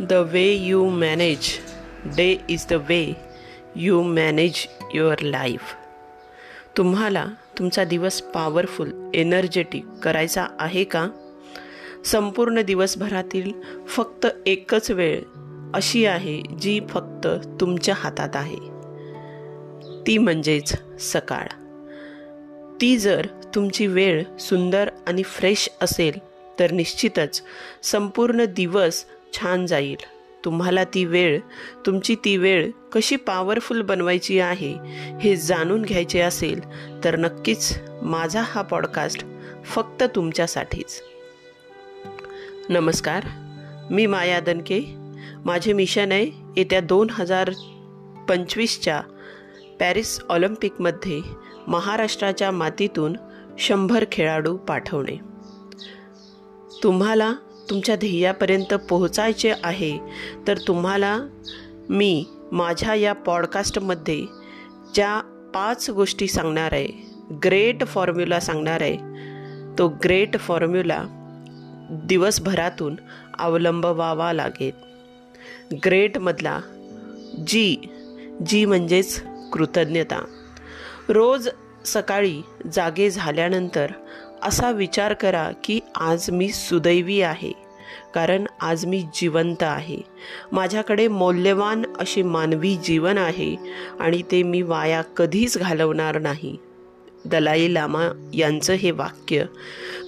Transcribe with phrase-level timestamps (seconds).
[0.00, 1.46] The way you manage
[2.18, 3.12] day is the way
[3.82, 5.74] you manage your life.
[6.76, 7.26] तुम्हाला
[7.58, 11.08] तुमचा दिवस powerful energetic करायचा आहे का?
[12.04, 13.52] संपूर्ण दिवसभरातील
[13.86, 15.20] फक्त एकच वेळ
[15.74, 17.26] अशी आहे जी फक्त
[17.60, 18.58] तुमच्या हातात आहे.
[20.06, 21.46] ती म्हणजेच सकाळ.
[22.80, 26.18] ती जर तुमची वेळ सुंदर आणि फ्रेश असेल
[26.58, 27.42] तर निश्चितच
[27.82, 29.04] संपूर्ण दिवस
[29.38, 29.96] छान जाईल.
[30.44, 31.40] तुम्हाला ती वेळ
[31.86, 34.74] तुमची ती वेळ कशी पॉवरफुल बनवायची आहे
[35.20, 36.60] हे जाणून घ्यायचे असेल
[37.04, 39.24] तर नक्कीच माझा हा पॉडकास्ट
[39.64, 41.02] फक्त तुमच्यासाठीच.
[42.68, 43.24] नमस्कार
[43.90, 44.80] मी माया दनके.
[45.44, 47.50] माझे मिशन आहे येत्या दोन हजार
[48.28, 49.00] पंचवीसच्या
[49.80, 51.20] पॅरिस ऑलिम्पिकमध्ये
[51.68, 53.16] महाराष्ट्राच्या मातीतून
[53.58, 55.16] शंभर खेळाडू पाठवणे.
[56.82, 57.32] तुम्हाला
[57.70, 59.98] तुमच्या ध्येयापर्यंत पोहोचायचे आहे
[60.48, 61.18] तर तुम्हाला
[61.88, 64.22] मी माझ्या या पॉडकास्टमध्ये
[64.94, 65.20] ज्या
[65.54, 66.88] पाच गोष्टी सांगणार आहे
[67.44, 68.96] ग्रेट फॉर्म्युला सांगणार आहे
[69.78, 71.04] तो ग्रेट फॉर्म्युला
[71.90, 72.96] दिवसभरातून
[73.38, 74.70] अवलंबवावा लागेल.
[75.84, 76.60] ग्रेटमधला
[77.46, 77.76] जी
[78.46, 79.22] जी म्हणजेच
[79.52, 80.24] कृतज्ञता.
[81.08, 81.48] रोज
[81.86, 82.42] सकाळी
[82.72, 83.90] जागे झाल्यानंतर
[84.42, 87.52] असा विचार करा की आज मी सुदैवी आहे
[88.14, 89.96] कारण आज मी जिवंत आहे.
[90.52, 93.56] माझ्याकडे मौल्यवान असे मानवी जीवन आहे
[94.00, 96.56] आणि ते मी वाया कधीच घालवणार नाही.
[97.24, 99.44] दलाई लामा यांचं हे वाक्य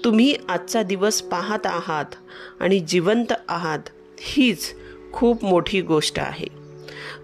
[0.05, 2.15] तुम्ही आजचा दिवस पाहत आहात
[2.61, 3.89] आणि जिवंत आहात
[4.21, 4.75] हीच
[5.13, 6.47] खूप मोठी गोष्ट आहे.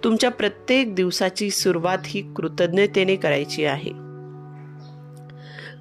[0.04, 4.03] तुमच्या प्रत्येक दिवसाची सुरुवात ही कृतज्ञतेने करायची आहे.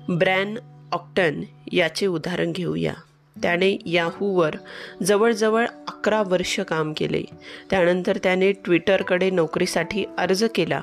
[0.10, 0.58] ब्रॅन
[0.92, 2.94] ऑक्टन याचे उदाहरण घेऊया.
[3.42, 4.56] त्याने याहूवर
[5.04, 7.24] जवळजवळ अकरा वर्ष काम केले.
[7.70, 10.82] त्यानंतर त्याने ट्विटरकडे नोकरीसाठी अर्ज केला.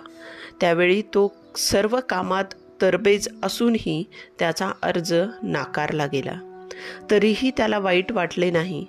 [0.60, 2.44] त्यावेळी तो सर्व कामात
[2.82, 4.04] तरबेज असूनही
[4.38, 6.66] त्याचा अर्ज नाकारला गेला.
[7.10, 8.86] तरीही त्याला वाईट वाटले नाही.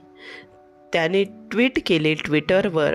[0.93, 2.93] त्याने ट्विट केले ट्विटरवर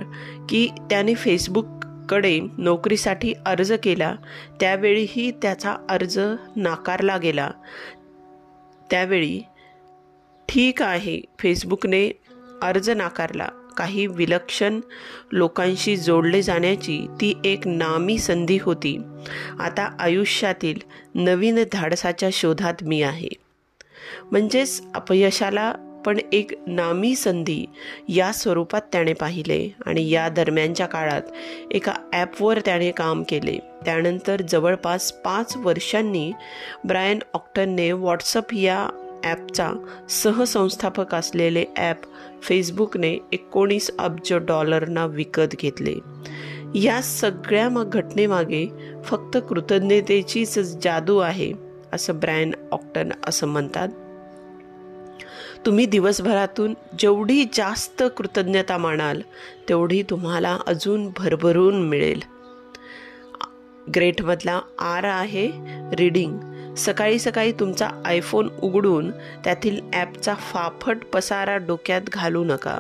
[0.48, 1.75] की त्याने फेसबुक
[2.09, 4.15] कडे नोकरीसाठी अर्ज केला
[4.61, 6.21] त्यावेळीही त्याचा अर्ज
[6.56, 7.50] नाकारला गेला.
[8.91, 9.43] त्यावेळी
[10.49, 12.11] ठीक आहे फेसबुकने
[12.62, 13.49] अर्ज नाकारला.
[13.77, 14.81] काही विलक्षण
[15.33, 18.99] लोकांशी जोडले जाण्याची ती एक नामी संधी होती.
[19.61, 20.81] आता आयुष्यातील
[21.15, 23.28] नवीन धाडसाच्या शोधात मी आहे.
[24.31, 25.73] म्हणजेच अपयशाला
[26.06, 27.65] पण एक नामी संधी
[28.09, 31.22] या स्वरूपात त्याने पाहिले आणि या दरम्यानच्या काळात
[31.71, 33.59] एका ॲपवर त्याने काम केले.
[33.84, 36.31] त्यानंतर जवळपास पाच वर्षांनी
[36.84, 38.89] ब्रायन ऑक्टनने व्हॉट्सअप या
[39.25, 39.71] ॲपचा
[40.11, 41.97] सहसंस्थापक असलेले ॲप
[42.43, 45.94] फेसबुकने एकोणीस अब्ज डॉलरना विकत घेतले.
[46.75, 48.67] या सगळ्या मग घटनेमागे
[49.05, 51.53] फक्त कृतज्ञतेचीच जादू आहे
[51.93, 53.88] असं ब्रायन ऑक्टन असं म्हणतात.
[55.66, 59.21] तुम्ही दिवसभरातून जेवढी जास्त कृतज्ञता मानाल
[59.69, 62.21] तेवढी तुम्हाला अजून भरभरून मिळेल.
[63.94, 65.49] ग्रेटमधला आर आहे
[65.97, 66.38] रीडिंग.
[66.76, 69.10] सकाळी सकाळी तुमचा आयफोन उघडून
[69.44, 72.78] त्यातील ॲपचा फाफट पसारा डोक्यात घालू नका.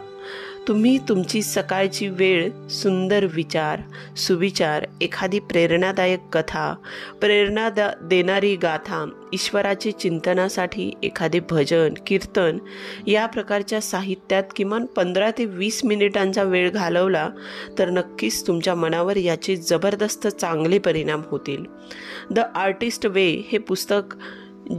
[0.68, 3.80] तुम्ही तुमची सकाळची वेळ सुंदर विचार
[4.16, 6.74] सुविचार एखादी प्रेरणादायक कथा
[7.20, 12.58] प्रेरणा दा देणारी गाथा ईश्वराचे चिंतनासाठी एखादे भजन कीर्तन
[13.06, 17.30] या प्रकारच्या साहित्यात किमान पंधरा ते वीस मिनिटांचा वेळ घालवला
[17.78, 21.64] तर नक्कीच तुमच्या मनावर याचे जबरदस्त चांगले परिणाम होतील.
[22.30, 24.16] द आर्टिस्ट वे हे पुस्तक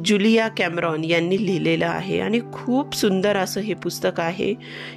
[0.05, 4.53] जुलिया कॅमरॉन यांनी लिहिलेलं आहे आणि खूप सुंदर असं हे पुस्तक आहे.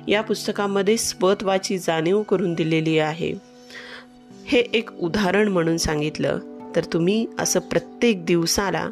[0.09, 3.35] या पुस्तकामध्ये स्वत्वाची जाणीव करून दिलेली आहे.
[4.47, 6.39] हे एक उदाहरण म्हणून सांगितलं.
[6.77, 8.91] तर तुम्ही असं प्रत्येक दिवसाला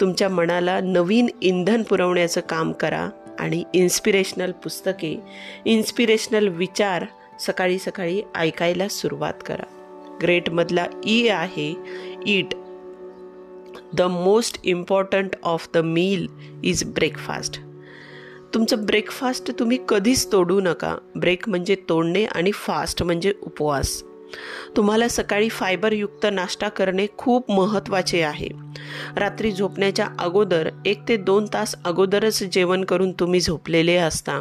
[0.00, 3.08] तुमच्या मनाला नवीन इंधन पुरवण्याचं काम करा
[3.38, 5.20] आणि इन्स्पिरेशनल पुस्तके
[5.64, 7.04] इन्स्पिरेशनल विचार
[7.40, 9.64] सकाळी सकाळी ऐकायला सुरुवात करा.
[10.22, 11.74] ग्रेटमधला ई e आहे
[12.26, 12.46] eat
[13.94, 16.26] the most important of the meal
[16.64, 17.60] is breakfast.
[18.54, 20.96] तुमचं ब्रेकफास्ट तुम्ही कधीच तोडू नका.
[21.16, 24.02] ब्रेक म्हणजे तोडणे आणि फास्ट म्हणजे उपवास.
[24.76, 28.48] तुम्हाला सकाळी फायबरयुक्त नाश्ता करणे खूप महत्त्वाचे आहे.
[29.16, 34.40] रात्री झोपण्याच्या अगोदर एक ते दोन तास अगोदरच जेवण करून तुम्ही झोपलेले असता.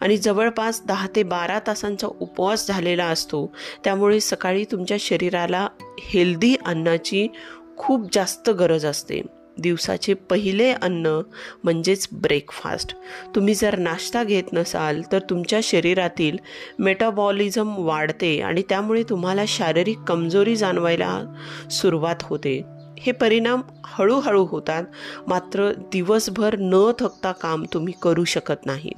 [0.00, 3.54] आणि जवळपास दहा ते बारा तासांचा उपवास झालेला असतो.
[3.84, 5.68] त्यामुळे सकाळी तुमच्या शरीराला
[6.00, 7.28] हेल्दी अन्नाची
[7.76, 9.22] खूप जास्त गरज असते.
[9.58, 11.20] दिवसाचे पहिले अन्न
[11.64, 12.96] म्हणजेच ब्रेकफास्ट
[13.34, 16.36] तुम्ही जर नाश्ता घेत नसाल तर तुमच्या शरीरातील
[16.78, 21.20] मेटाबॉलिझम वाढते आणि त्यामुळे तुम्हाला शारीरिक कमजोरी जाणवायला
[21.70, 22.62] सुरुवात होते.
[22.98, 24.84] हे परिणाम हळूहळू होतात
[25.26, 28.92] मात्र दिवसभर न थकता काम तुम्ही करू शकत नाही.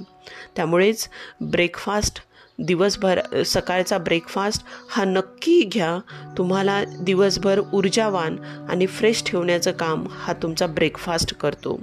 [0.56, 1.09] त्यामुळेच
[1.41, 2.19] ब्रेकफास्ट
[2.59, 5.99] दिवसभर सकाळचा ब्रेकफास्ट हा नक्की घ्या.
[6.39, 8.37] तुम्हाला दिवसभर ऊर्जावान
[8.69, 11.83] आणि फ्रेश ठेवण्याचं काम हा तुमचा ब्रेकफास्ट करतो.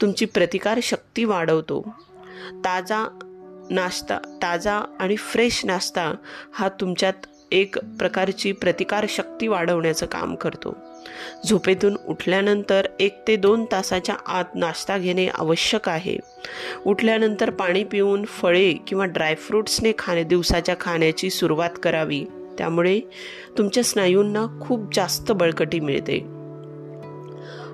[0.00, 1.94] तुमची प्रतिकार शक्ती वाढवतो.
[2.64, 3.18] ताजा
[3.70, 6.12] नाश्ता ताजा आणि फ्रेश नाश्ता
[6.52, 7.12] हा तुमच्यात
[7.52, 10.76] एक प्रकारची प्रतिकार शक्ती वाढवण्याचं काम करतो.
[11.48, 16.16] झोपेतून उठल्यानंतर एक ते दोन तासाच्या आत नाश्ता घेणे आवश्यक आहे.
[16.86, 22.24] उठल्यानंतर पाणी पिऊन फळे किंवा ड्रायफ्रूट्सने खाणे दिवसाच्या खाण्याची सुरुवात करावी.
[22.58, 23.00] त्यामुळे
[23.58, 26.18] तुमच्या स्नायूंना खूप जास्त बळकटी मिळते.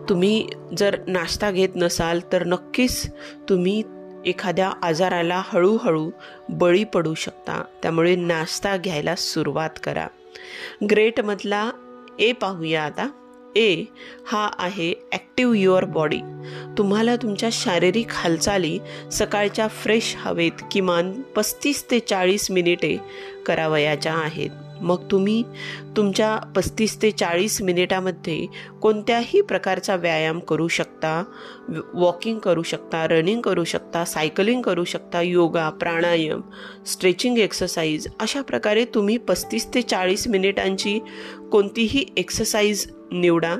[0.09, 0.49] तुम्ही
[0.79, 3.11] जर नाश्ता घेत नसाल तर नक्कीच
[3.49, 3.83] तुम्ही
[4.27, 6.11] एखाद्या आजाराला हळूहळू
[6.49, 7.65] बळी पडू शकता.
[7.83, 10.07] त्यामुळे नाश्ता घ्यायला सुरुवात करा.
[10.91, 11.71] ग्रेटमधला
[12.19, 13.09] ए पाहूया आता.
[13.57, 13.85] ए
[14.27, 16.21] हा आहे ॲक्टिव्ह युअर बॉडी
[16.79, 18.79] तुम्हाला तुमच्या शारीरिक हालचाली
[19.13, 22.97] सकाळच्या फ्रेश हवेत किमान पस्तीस ते चाळीस मिनिटे
[23.47, 24.51] करावयाच्या आहेत.
[24.81, 25.43] मग तुम्ही
[25.97, 28.47] तुमच्या पस्तीस ते चाळीस मिनिटामध्ये
[28.83, 31.25] कोणत्याही प्रकारचा व्यायाम करू शकता
[31.95, 36.41] वॉकिंग करू शकता रनिंग करू शकता सायकलिंग करू शकता योगा प्राणायाम
[36.87, 40.99] स्ट्रेचिंग एक्सरसाइज अशा प्रकारे तुम्ही पस्तीस ते चाळीस मिनिटांची
[41.53, 43.57] कोणतीही एक्सरसाइज निवडा.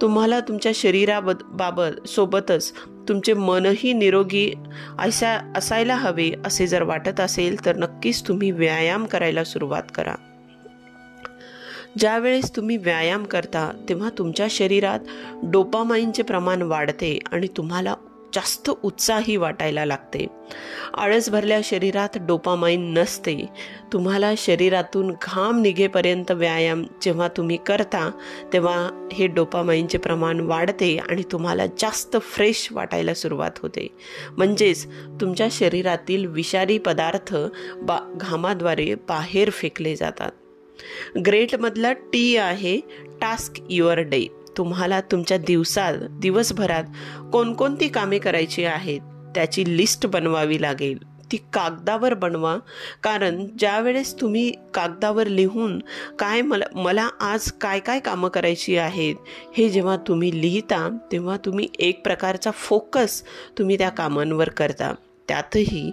[0.00, 2.72] तुम्हाला तुमच्या शरीराबद बाबत सोबतच
[3.08, 4.52] तुमचे मनही निरोगी
[4.98, 10.14] असा असायला हवे असे जर वाटत असेल तर नक्कीच तुम्ही व्यायाम करायला सुरुवात करा.
[11.98, 14.98] ज्यावेळेस तुम्ही व्यायाम करता तेव्हा तुमच्या शरीरात
[15.42, 17.94] डोपामाईनचे प्रमाण वाढते आणि तुम्हाला
[18.34, 20.26] जास्त उत्साही वाटायला लागते.
[20.94, 23.46] आळस भरल्या शरीरात डोपामाइन नसते.
[23.92, 28.10] तुम्हाला शरीरातून घाम निघेपर्यंत व्यायाम जेव्हा तुम्ही करता
[28.52, 33.86] तेव्हा हे डोपामाईनचे प्रमाण वाढते आणि तुम्हाला जास्त फ्रेश वाटायला सुरुवात होते.
[34.36, 34.86] म्हणजेच
[35.20, 37.36] तुमच्या शरीरातील विषारी पदार्थ
[37.76, 40.30] बा घामाद्वारे बाहेर फेकले जातात.
[41.26, 42.78] ग्रेटमधला टी आहे
[43.20, 44.26] टास्क युअर डे.
[44.56, 46.84] तुम्हाला तुमच्या दिवसात दिवसभरात
[47.32, 49.00] कोणकोणती कामे करायची आहेत
[49.34, 50.98] त्याची लिस्ट बनवावी लागेल.
[51.32, 52.56] ती कागदावर बनवा
[53.02, 55.78] कारण ज्यावेळेस तुम्ही कागदावर लिहून
[56.18, 59.14] काय मला मला आज काय काय कामं करायची आहेत
[59.56, 63.22] हे जेव्हा तुम्ही लिहिता तेव्हा तुम्ही एक प्रकारचा फोकस
[63.58, 64.94] तुम्ही त्या कामांवर करता.
[65.28, 65.90] त्यातही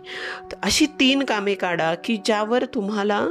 [0.63, 3.25] अशी तीन कामे काढा की ज्यावर तुम्हाला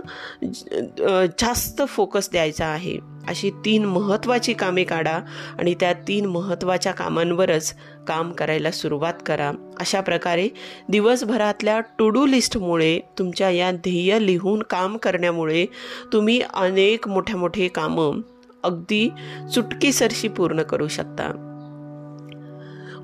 [1.41, 2.99] जास्त फोकस द्यायचा आहे.
[3.29, 5.19] अशी तीन महत्त्वाची कामे काढा
[5.59, 7.75] आणि त्या तीन महत्त्वाच्या कामांवरच
[8.09, 9.51] काम करायला सुरुवात करा.
[9.81, 10.49] अशा प्रकारे
[10.89, 15.67] दिवसभरातल्या टू डू लिस्टमुळे तुमच्या या ध्येय लिहून काम करण्यामुळे
[16.13, 18.21] तुम्ही अनेक मोठ्या मोठे कामं
[18.65, 19.09] अगदी
[19.55, 21.33] चुटकीसरशी पूर्ण करू शकता.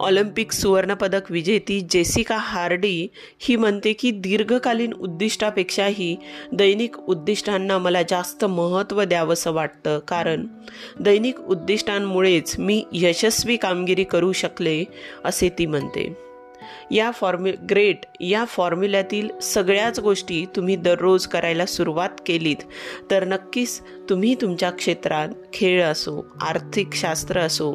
[0.00, 3.08] ऑलिम्पिक सुवर्णपदक विजेती जेसिका हार्डी
[3.38, 6.16] ही म्हणते की दीर्घकालीन उद्दिष्टापेक्षाही
[6.52, 9.98] दैनिक उद्दिष्टांना मला जास्त महत्त्व द्यावंसं वाटतं.
[9.98, 10.46] कारण
[11.00, 14.84] दैनिक उद्दिष्टांमुळेच मी यशस्वी कामगिरी करू शकले
[15.24, 16.25] असे ती म्हणते.
[16.90, 22.56] या फॉर्म्यु ग्रेट या फॉर्म्युल्यातील सगळ्याच गोष्टी तुम्ही दररोज करायला सुरुवात केलीत.
[23.10, 27.74] तर नक्कीच तुम्ही तुमच्या क्षेत्रात खेळ असो आर्थिक शास्त्र असो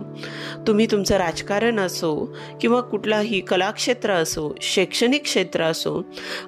[0.68, 6.02] तुम्ही तुमचं राजकारण असो किंवा कुठलाही कलाक्षेत्र असो शैक्षणिक क्षेत्र असो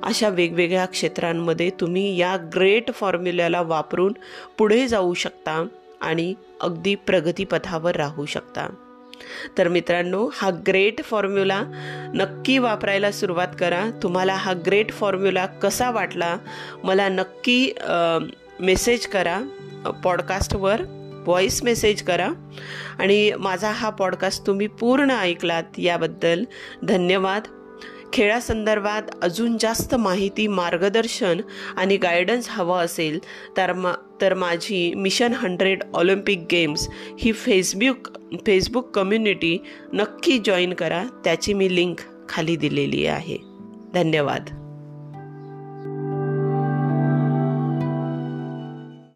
[0.03, 4.13] अशा वेगवेगळ्या क्षेत्रांमध्ये तुम्ही या ग्रेट फॉर्म्युल्याला वापरून
[4.57, 5.67] पुढे जाऊ शकता
[6.01, 8.67] आणि अगदी प्रगतीपथावर राहू शकता.
[9.57, 11.61] तर मित्रांनो हा ग्रेट फॉर्म्युला
[12.15, 13.85] नक्की वापरायला सुरुवात करा.
[14.03, 16.37] तुम्हाला हा ग्रेट फॉर्म्युला कसा वाटला
[16.83, 17.71] मला नक्की
[18.59, 19.41] मेसेज करा.
[20.03, 20.81] पॉडकास्टवर
[21.25, 22.29] व्हॉईस मेसेज करा.
[22.99, 26.43] आणि माझा हा पॉडकास्ट तुम्ही पूर्ण ऐकलात याबद्दल
[26.83, 27.41] धन्यवाद.
[28.13, 31.41] खेळासंदर्भात अजून जास्त माहिती मार्गदर्शन
[31.77, 33.19] आणि गायडन्स हवं असेल
[33.57, 36.87] तर मा तर माझी मिशन हंड्रेड ऑलिम्पिक गेम्स
[37.19, 38.07] ही फेसबुक
[38.45, 39.57] फेसबुक कम्युनिटी
[39.93, 41.03] नक्की जॉईन करा.
[41.23, 43.37] त्याची मी लिंक खाली दिलेली आहे.
[43.93, 44.62] धन्यवाद.